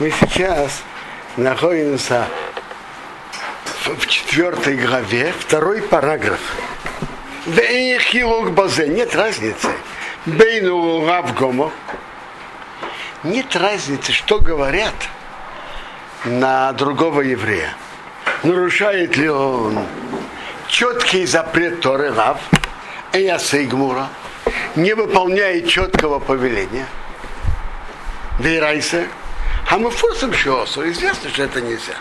Мы 0.00 0.10
сейчас 0.10 0.82
находимся 1.36 2.26
в 3.84 4.06
четвертой 4.08 4.76
главе, 4.76 5.32
второй 5.38 5.82
параграф. 5.82 6.40
базе. 8.50 8.88
Нет 8.88 9.14
разницы. 9.14 9.68
Бейну 10.26 11.06
Равгомо. 11.06 11.70
Нет 13.22 13.54
разницы, 13.54 14.10
что 14.10 14.40
говорят 14.40 14.94
на 16.24 16.72
другого 16.72 17.20
еврея. 17.20 17.72
Нарушает 18.42 19.16
ли 19.16 19.28
он 19.28 19.78
четкий 20.66 21.24
запрет 21.24 21.80
Торы 21.82 22.12
Рав, 22.12 22.40
Эясейгмура, 23.12 24.08
не 24.74 24.92
выполняет 24.94 25.68
четкого 25.68 26.18
повеления. 26.18 26.86
Вейрайсе, 28.40 29.06
а 29.74 29.78
мы 29.78 29.90
форсом 29.90 30.32
шиосу, 30.32 30.88
известно, 30.88 31.28
что 31.30 31.42
это 31.42 31.60
нельзя. 31.60 31.96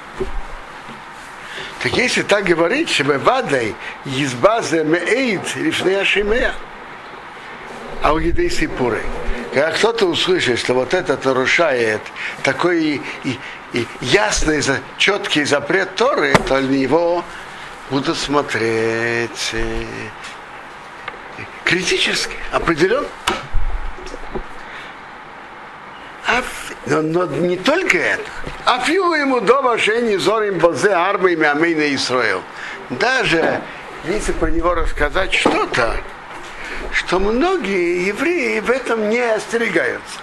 Так 1.82 1.94
если 1.94 2.22
так 2.22 2.44
говорить, 2.44 2.88
чтобы 2.88 3.18
вадой 3.18 3.76
из 4.06 4.36
базы 4.36 4.84
меэйд 4.84 5.42
рифней 5.56 6.00
ашимея, 6.00 6.54
а 8.04 8.14
у 8.14 8.20
едей 8.20 8.52
сипуры. 8.52 9.02
Когда 9.56 9.72
кто-то 9.72 10.06
услышит, 10.06 10.60
что 10.60 10.76
вот 10.76 10.94
это 10.94 11.18
нарушает 11.24 12.02
такой 12.44 13.02
и, 13.24 13.40
и, 13.74 13.88
ясный, 14.02 14.62
четкий 15.00 15.44
запрет 15.44 15.96
Торы, 15.96 16.36
то 16.48 16.62
на 16.62 16.68
него 16.68 17.26
будут 17.90 18.20
смотреть 18.20 19.50
э, 19.54 19.86
критически, 21.66 22.36
определенно. 22.52 23.08
Но, 26.86 27.02
но 27.02 27.26
не 27.26 27.58
только 27.58 27.98
это. 27.98 28.24
А 28.66 28.80
филу 28.80 29.14
ему 29.14 29.40
дома 29.42 29.78
шени 29.78 30.16
зорим 30.18 30.60
бозе 30.60 30.92
армы 30.92 31.36
мямейна 31.36 31.94
Исраил. 31.96 32.42
Даже 32.90 33.62
если 34.06 34.32
про 34.34 34.48
него 34.48 34.74
рассказать 34.74 35.34
что-то, 35.34 35.96
что 36.92 37.20
многие 37.20 38.08
евреи 38.08 38.60
в 38.60 38.70
этом 38.70 39.10
не 39.10 39.20
остерегаются. 39.20 40.20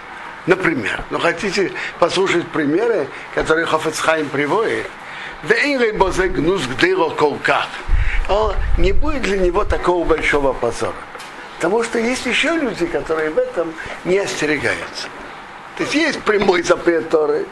Например, 0.47 1.05
ну 1.11 1.19
хотите 1.19 1.73
послушать 1.99 2.47
примеры, 2.49 3.09
которые 3.35 3.67
Хофецхайм 3.67 4.29
приводит? 4.29 4.87
Не 8.79 8.93
будет 8.93 9.23
для 9.23 9.39
него 9.39 9.65
такого 9.65 10.05
большого 10.05 10.53
позора. 10.53 10.95
Потому 11.57 11.83
что 11.83 11.99
есть 11.99 12.27
еще 12.27 12.57
люди, 12.57 12.87
которые 12.87 13.31
в 13.31 13.39
этом 13.39 13.73
не 14.05 14.19
остерегаются. 14.19 15.09
То 15.81 15.85
есть 15.85 15.95
есть 15.95 16.21
прямой 16.25 16.63
запрет 16.63 17.09
Торы, 17.09 17.47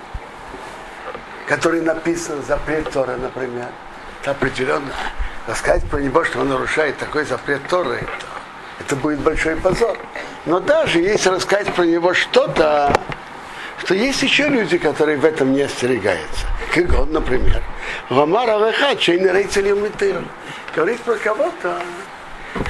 который 1.46 1.80
написан, 1.80 2.42
запрет 2.46 2.90
Торы, 2.90 3.16
например. 3.16 3.68
Это 4.20 4.32
определенно. 4.32 4.92
Рассказать 5.46 5.88
про 5.88 5.96
него, 5.96 6.22
что 6.24 6.40
он 6.40 6.50
нарушает 6.50 6.98
такой 6.98 7.24
запрет 7.24 7.66
Торы, 7.68 7.94
это, 7.94 8.26
это 8.80 8.96
будет 8.96 9.20
большой 9.20 9.56
позор. 9.56 9.96
Но 10.44 10.60
даже 10.60 10.98
если 10.98 11.30
рассказать 11.30 11.72
про 11.72 11.84
него 11.84 12.12
что-то, 12.12 12.92
что 13.78 13.94
есть 13.94 14.22
еще 14.22 14.46
люди, 14.46 14.76
которые 14.76 15.16
в 15.16 15.24
этом 15.24 15.54
не 15.54 15.62
остерегаются. 15.62 16.46
Как 16.74 17.00
он, 17.00 17.10
например. 17.10 17.62
Ламара 18.10 18.62
Алеха, 18.62 18.94
чейный 18.96 19.32
рейцелем 19.32 19.90
Говорит 20.76 21.00
про 21.00 21.14
кого-то, 21.14 21.80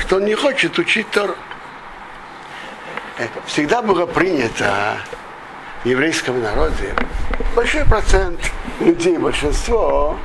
что 0.03 0.19
он 0.19 0.25
не 0.25 0.37
хочет 0.37 0.79
учить 0.79 1.11
Тору. 1.11 1.35
Э, 3.19 3.27
всегда 3.47 3.83
было 3.83 4.07
принято 4.07 4.99
в 5.25 5.28
еврейском 5.85 6.43
народе 6.43 6.95
большой 7.59 7.85
процент 7.85 8.39
людей, 8.79 9.19
большинство 9.19 10.17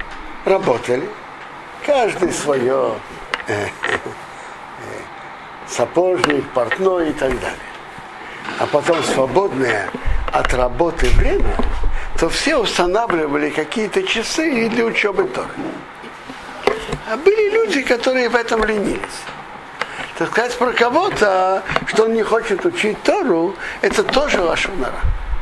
работали, 0.45 1.09
каждый 1.83 2.31
свое 2.31 2.93
э, 3.47 3.65
э, 3.65 3.97
сапожник, 5.67 6.47
портной 6.49 7.09
и 7.09 7.13
так 7.13 7.31
далее. 7.39 7.57
А 8.59 8.67
потом 8.67 9.03
свободное 9.03 9.89
от 10.31 10.53
работы 10.53 11.07
время, 11.09 11.55
то 12.19 12.29
все 12.29 12.57
устанавливали 12.57 13.49
какие-то 13.49 14.03
часы 14.03 14.69
для 14.69 14.85
учебы 14.85 15.23
Торы. 15.23 15.49
А 17.11 17.17
были 17.17 17.49
люди, 17.51 17.81
которые 17.81 18.29
в 18.29 18.35
этом 18.35 18.63
ленились. 18.63 19.21
Так 20.19 20.29
сказать 20.29 20.55
про 20.57 20.71
кого-то, 20.71 21.63
что 21.87 22.03
он 22.03 22.13
не 22.13 22.21
хочет 22.21 22.63
учить 22.63 23.01
Тору, 23.01 23.55
это 23.81 24.03
тоже 24.03 24.41
лошонара. 24.41 25.01
Эйше 25.01 25.32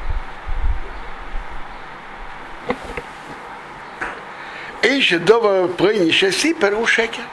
дома 5.19 5.69
принеся 5.69 6.33
сипер 6.33 6.75
у 6.75 6.87
шекер. 6.87 7.25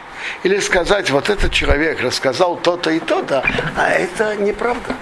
Или 0.44 0.59
сказать, 0.59 1.09
вот 1.09 1.29
этот 1.29 1.51
человек 1.51 2.01
рассказал 2.01 2.56
то-то 2.57 2.91
и 2.91 3.00
то-то, 3.00 3.44
а 3.75 3.90
это 3.90 4.35
неправда. 4.35 4.96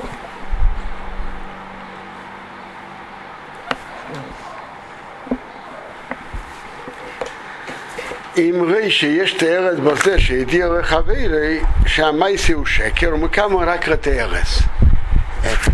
אם 8.38 8.64
רי 8.68 8.92
שיש 8.92 9.34
תארץ 9.34 9.78
בזה 9.80 10.20
שהדיע 10.20 10.68
לחברי 10.68 11.60
שהמייסי 11.86 12.54
הוא 12.54 12.66
שקר 12.66 13.14
ומכמה 13.14 13.66
רק 13.66 13.88
לתארץ. 13.88 14.64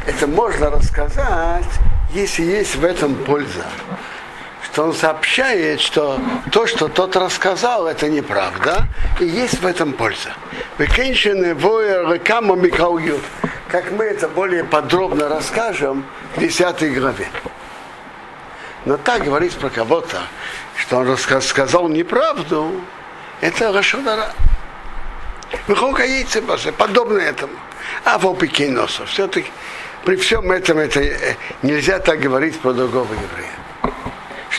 Это 0.07 0.25
можно 0.25 0.69
рассказать, 0.69 1.71
если 2.13 2.43
есть 2.43 2.75
в 2.77 2.85
этом 2.85 3.15
польза 3.15 3.65
что 4.72 4.84
он 4.84 4.94
сообщает, 4.94 5.82
что 5.82 6.18
то, 6.50 6.66
что 6.66 6.88
тот 6.88 7.14
рассказал, 7.14 7.86
это 7.86 8.08
неправда, 8.08 8.86
и 9.20 9.26
есть 9.26 9.60
в 9.60 9.66
этом 9.66 9.92
польза. 9.92 10.32
Выкенчены 10.78 11.54
воер 11.54 12.18
кама 12.20 12.56
как 13.68 13.90
мы 13.90 14.04
это 14.04 14.28
более 14.28 14.64
подробно 14.64 15.28
расскажем 15.28 16.06
в 16.36 16.40
10 16.40 16.98
главе. 16.98 17.28
Но 18.86 18.96
так 18.96 19.24
говорить 19.24 19.52
про 19.56 19.68
кого-то, 19.68 20.22
что 20.76 20.96
он 20.96 21.06
рассказал 21.06 21.88
неправду, 21.88 22.80
это 23.42 23.72
Рашонара. 23.72 24.32
Выхолка 25.66 26.04
яйца 26.04 26.40
подобно 26.72 27.18
этому. 27.18 27.52
А 28.04 28.16
в 28.16 28.26
опеке 28.26 28.74
Все-таки 29.04 29.50
при 30.06 30.16
всем 30.16 30.50
этом 30.50 30.78
это 30.78 31.00
э, 31.00 31.36
нельзя 31.60 31.98
так 31.98 32.20
говорить 32.20 32.58
про 32.58 32.72
другого 32.72 33.12
еврея 33.12 33.62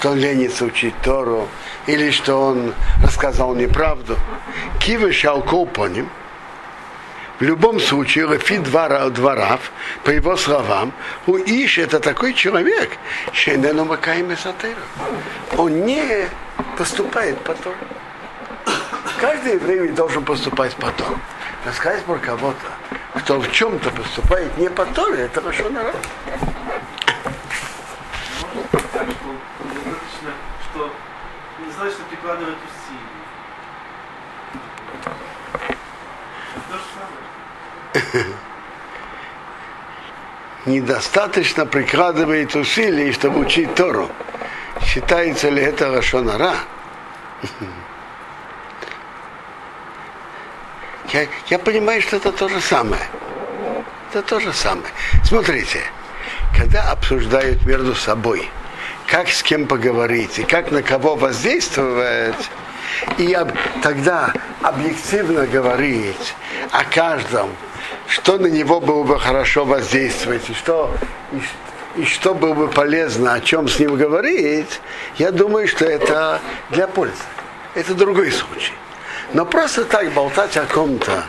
что 0.04 0.12
он 0.12 0.18
ленится 0.18 0.66
учить 0.66 0.94
Тору, 1.02 1.48
или 1.88 2.12
что 2.12 2.36
он 2.36 2.74
рассказал 3.02 3.56
неправду. 3.56 4.18
Кивы 4.82 5.14
шалкол 5.14 5.66
по 5.66 5.88
ним. 5.88 6.10
В 7.40 7.44
любом 7.44 7.80
случае, 7.80 8.26
Рафи 8.26 8.58
двора, 8.58 9.08
дворав, 9.08 9.72
по 10.04 10.10
его 10.10 10.36
словам, 10.36 10.92
у 11.26 11.38
Иш 11.38 11.78
это 11.78 12.02
такой 12.02 12.34
человек, 12.34 12.90
Шенену 13.32 13.86
Макаем 13.86 14.30
Он 15.58 15.86
не 15.86 16.28
поступает 16.78 17.40
по 17.40 17.54
Тору. 17.54 17.78
Каждый 19.22 19.54
еврей 19.54 19.88
должен 19.88 20.26
поступать 20.26 20.76
по 20.76 20.92
Тору. 20.92 21.18
Рассказать 21.66 22.04
про 22.04 22.18
кого-то, 22.18 23.20
кто 23.20 23.40
в 23.40 23.50
чем-то 23.54 23.90
поступает 23.92 24.58
не 24.58 24.70
по 24.70 24.84
Торе, 24.84 25.24
это 25.24 25.40
хорошо 25.40 25.70
народ. 25.70 25.96
Достаточно 31.84 32.06
прикладывать 32.06 32.58
усилия. 37.94 38.26
Недостаточно 40.66 41.66
прикладывает 41.66 42.56
усилий, 42.56 43.12
чтобы 43.12 43.40
учить 43.40 43.76
Тору. 43.76 44.10
Считается 44.82 45.50
ли 45.50 45.62
это 45.62 45.92
Рашонара? 45.92 46.56
Я, 51.12 51.28
я 51.48 51.60
понимаю, 51.60 52.02
что 52.02 52.16
это 52.16 52.32
то 52.32 52.50
же 52.50 52.60
самое. 52.60 53.04
Это 54.10 54.24
то 54.24 54.40
же 54.40 54.52
самое. 54.52 54.92
Смотрите, 55.24 55.84
когда 56.58 56.90
обсуждают 56.92 57.64
между 57.68 57.94
собой– 57.94 58.50
как 59.14 59.30
с 59.30 59.44
кем 59.44 59.68
поговорить 59.68 60.40
и 60.40 60.44
как 60.44 60.72
на 60.72 60.82
кого 60.82 61.16
воздействовать, 61.16 62.50
и 63.20 63.32
об, 63.34 63.52
тогда 63.84 64.34
объективно 64.64 65.46
говорить 65.46 66.34
о 66.72 66.84
каждом, 66.84 67.52
что 68.08 68.40
на 68.40 68.48
него 68.48 68.80
было 68.80 69.04
бы 69.04 69.20
хорошо 69.20 69.66
воздействовать, 69.66 70.50
и 70.50 70.56
что, 70.56 70.92
и, 71.32 72.02
и 72.02 72.06
что 72.06 72.34
было 72.34 72.56
бы 72.56 72.68
полезно, 72.70 73.36
о 73.36 73.40
чем 73.40 73.68
с 73.68 73.78
ним 73.78 73.98
говорить, 73.98 74.82
я 75.20 75.32
думаю, 75.32 75.68
что 75.68 75.86
это 75.86 76.42
для 76.72 76.88
пользы. 76.88 77.14
Это 77.76 77.94
другой 77.94 78.32
случай. 78.32 78.74
Но 79.32 79.46
просто 79.46 79.86
так 79.86 80.12
болтать 80.14 80.58
о 80.58 80.66
ком-то, 80.66 81.24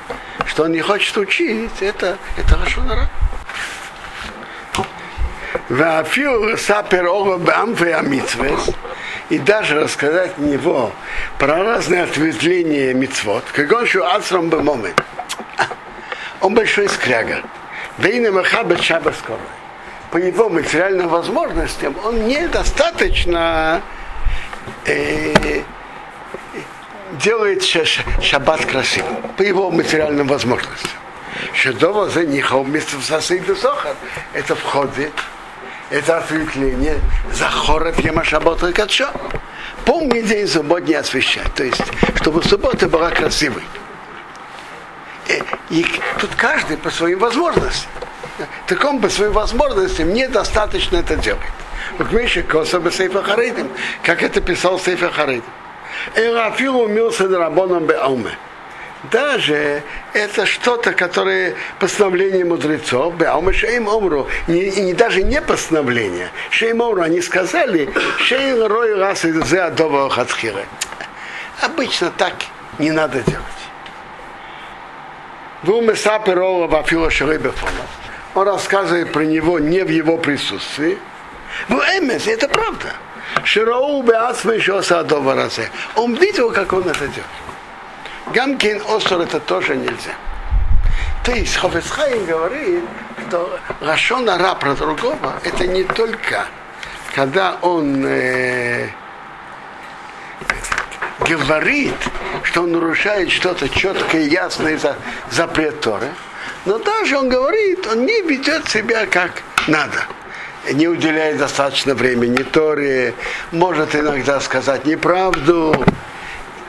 что 0.47 0.63
он 0.63 0.73
не 0.73 0.81
хочет 0.81 1.15
учить, 1.19 1.83
это, 1.83 2.17
это 2.39 2.49
хорошо 2.49 2.81
народ. 2.81 3.09
И 9.31 9.39
даже 9.39 9.81
рассказать 9.81 10.37
него 10.39 10.93
про 11.39 11.63
разные 11.65 12.03
ответвления 12.03 12.93
мицвод, 12.93 13.45
как 13.53 13.73
он 13.73 13.85
еще 13.85 14.07
ацром 14.07 14.51
момент. 14.51 15.01
Он 16.41 16.55
большой 16.55 16.89
скряга. 16.89 17.43
Вейна 17.97 18.31
Махабет 18.31 18.83
Шабас 18.83 19.17
По 20.11 20.19
его 20.19 20.51
материальным 20.51 21.09
возможностям 21.09 21.97
он 22.05 22.27
недостаточно 22.27 23.81
э, 24.85 25.63
делает 27.13 27.63
шаббат 28.21 28.67
красивым. 28.67 29.17
По 29.37 29.43
его 29.43 29.71
материальным 29.71 30.27
возможностям. 30.27 30.91
Шедова 31.55 32.11
за 32.11 32.25
них 32.27 32.53
вместе 32.53 32.97
в 32.97 33.03
сосыды 33.05 33.55
сохар. 33.57 33.97
Это 34.33 34.55
входит, 34.55 35.13
это 35.95 36.19
отвлечение 36.19 37.01
за 37.33 37.49
хорот 37.49 37.99
ема 38.01 38.25
шаббата 38.25 38.67
и 38.67 38.73
катшо. 38.73 39.11
Полный 39.85 40.23
день 40.23 40.49
субботний 40.49 40.97
освещать. 40.97 41.55
То 41.55 41.63
есть, 41.63 41.83
чтобы 42.17 42.43
суббота 42.43 42.89
была 42.89 43.11
красивой. 43.11 43.63
И, 45.29 45.43
и 45.71 45.87
тут 46.19 46.35
каждый 46.35 46.79
по 46.79 46.91
своим 46.91 47.21
возможностям. 47.21 47.91
Так 48.67 48.85
он 48.85 49.01
по 49.01 49.09
своим 49.09 49.33
возможностям 49.33 50.13
недостаточно 50.13 50.97
это 50.97 51.15
делает. 51.15 51.53
Вот 51.99 52.11
мы 52.11 52.23
еще 52.23 52.43
Кособа 52.43 52.91
Сейфа 52.91 53.23
Харидим, 53.23 53.69
как 54.03 54.25
это 54.25 54.41
писал 54.41 54.81
Сейфа 54.81 55.11
Харидим. 55.13 55.45
Эрафил 56.17 56.81
умился 56.81 57.29
драбоном 57.29 57.87
беауме. 57.87 58.37
Даже 59.11 59.83
это 60.13 60.47
что-то, 60.47 60.93
которое 60.93 61.55
постановление 61.79 62.45
мудрецов, 62.45 63.17
беауме 63.17 63.53
шейм 63.53 63.89
омру, 63.89 64.27
не, 64.47 64.71
не, 64.71 64.95
даже 64.95 65.23
не 65.23 65.41
постановление, 65.41 66.31
шейм 66.51 66.81
омру, 66.81 67.03
они 67.03 67.21
сказали, 67.21 67.91
шейм 68.19 68.65
рой 68.67 68.95
раз 68.95 69.25
из 69.25 69.53
адова 69.53 70.11
Обычно 71.61 72.11
так 72.17 72.35
не 72.79 72.91
надо 72.91 73.21
делать. 73.23 73.45
Он 78.35 78.47
рассказывает 78.49 79.13
про 79.13 79.23
него 79.23 79.59
не 79.59 79.83
в 79.83 79.89
его 79.89 80.19
присутствии. 80.19 80.99
В 81.69 81.75
Эмес, 81.75 82.27
это 82.27 82.49
правда. 82.49 82.89
Широу 83.45 84.03
Беацма 84.03 84.55
еще 84.55 84.83
Садова 84.83 85.35
Разе. 85.35 85.71
Он 85.95 86.15
видел, 86.15 86.53
как 86.53 86.73
он 86.73 86.89
это 86.89 87.07
делает. 87.07 87.54
Гамкин 88.33 88.83
Осор 88.89 89.21
это 89.21 89.41
тоже 89.41 89.77
нельзя. 89.77 90.15
То 91.25 91.33
есть 91.33 91.57
Хофесхайм 91.57 92.27
говорит, 92.27 92.85
что 93.27 93.59
Рашон 93.81 94.29
Ара 94.29 94.55
про 94.55 94.75
другого, 94.75 95.35
это 95.43 95.67
не 95.67 95.85
только 95.85 96.47
когда 97.15 97.59
он 97.63 98.05
э, 98.05 98.89
говорит, 101.21 101.95
что 102.43 102.63
он 102.63 102.73
нарушает 102.73 103.31
что-то 103.31 103.69
четкое, 103.69 104.23
ясное 104.23 104.77
за 104.79 104.97
запрет 105.31 105.87
но 106.65 106.79
также 106.79 107.17
он 107.17 107.29
говорит, 107.29 107.87
он 107.87 108.05
не 108.05 108.23
ведет 108.23 108.69
себя 108.69 109.07
как 109.07 109.43
надо 109.69 110.07
не 110.73 110.89
уделяет 110.89 111.39
достаточно 111.39 111.95
времени 111.95 112.43
Торе, 112.43 113.15
может 113.53 113.95
иногда 113.95 114.41
сказать 114.41 114.87
неправду. 114.87 115.85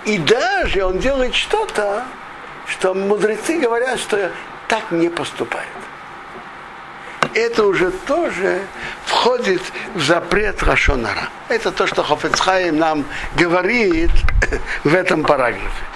И 0.05 0.17
даже 0.19 0.85
он 0.85 0.99
делает 0.99 1.33
что-то, 1.35 2.03
что 2.67 2.93
мудрецы 2.93 3.59
говорят, 3.59 3.99
что 3.99 4.31
так 4.67 4.91
не 4.91 5.09
поступает. 5.09 5.67
Это 7.33 7.65
уже 7.65 7.91
тоже 7.91 8.61
входит 9.05 9.61
в 9.93 10.01
запрет 10.01 10.63
Рашонара. 10.63 11.29
Это 11.49 11.71
то, 11.71 11.85
что 11.85 12.03
Хофецхайм 12.03 12.77
нам 12.77 13.05
говорит 13.35 14.11
в 14.83 14.93
этом 14.93 15.23
параграфе. 15.23 15.95